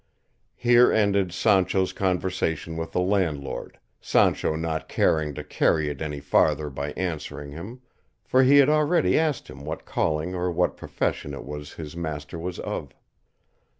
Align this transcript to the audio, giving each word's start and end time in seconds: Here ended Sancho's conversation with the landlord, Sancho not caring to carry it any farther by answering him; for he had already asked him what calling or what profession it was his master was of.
Here 0.55 0.91
ended 0.91 1.31
Sancho's 1.31 1.93
conversation 1.93 2.75
with 2.75 2.91
the 2.91 2.99
landlord, 3.01 3.77
Sancho 3.99 4.55
not 4.55 4.89
caring 4.89 5.35
to 5.35 5.43
carry 5.43 5.89
it 5.89 6.01
any 6.01 6.19
farther 6.19 6.71
by 6.71 6.93
answering 6.93 7.51
him; 7.51 7.81
for 8.23 8.41
he 8.41 8.57
had 8.57 8.67
already 8.67 9.19
asked 9.19 9.47
him 9.47 9.63
what 9.63 9.85
calling 9.85 10.33
or 10.33 10.51
what 10.51 10.75
profession 10.75 11.35
it 11.35 11.45
was 11.45 11.73
his 11.73 11.95
master 11.95 12.39
was 12.39 12.57
of. 12.57 12.95